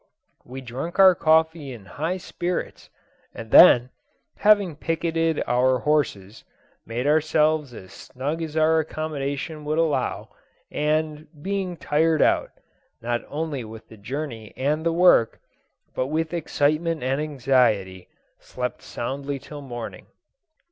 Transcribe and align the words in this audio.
We 0.43 0.61
drunk 0.61 0.97
our 0.97 1.13
coffee 1.13 1.71
in 1.71 1.85
high 1.85 2.17
spirits, 2.17 2.89
and 3.35 3.51
then, 3.51 3.91
having 4.37 4.75
picketted 4.75 5.43
our 5.45 5.77
horses, 5.77 6.43
made 6.87 7.05
ourselves 7.05 7.71
as 7.75 7.93
snug 7.93 8.41
as 8.41 8.57
our 8.57 8.79
accommodation 8.79 9.63
would 9.65 9.77
allow, 9.77 10.29
and, 10.71 11.27
being 11.43 11.77
tired 11.77 12.23
out, 12.23 12.49
not 12.99 13.21
only 13.27 13.63
with 13.63 13.89
the 13.89 13.95
journey 13.97 14.55
and 14.57 14.83
the 14.83 14.91
work, 14.91 15.39
but 15.93 16.07
with 16.07 16.33
excitement 16.33 17.03
and 17.03 17.21
anxiety, 17.21 18.07
slept 18.39 18.81
soundly 18.81 19.37
till 19.37 19.61
morning. 19.61 20.07